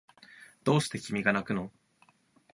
[0.63, 1.71] どうして君がなくの